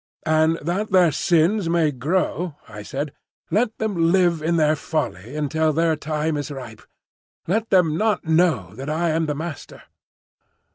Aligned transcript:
"And 0.25 0.57
that 0.63 0.89
their 0.89 1.11
sins 1.11 1.69
may 1.69 1.91
grow," 1.91 2.55
I 2.67 2.81
said, 2.81 3.13
"let 3.51 3.77
them 3.77 4.11
live 4.11 4.41
in 4.41 4.55
their 4.57 4.75
folly 4.75 5.35
until 5.35 5.71
their 5.71 5.95
time 5.95 6.37
is 6.37 6.49
ripe. 6.49 6.81
Let 7.45 7.69
them 7.69 7.97
not 7.97 8.25
know 8.25 8.73
that 8.77 8.89
I 8.89 9.11
am 9.11 9.27
the 9.27 9.35
Master." 9.35 9.83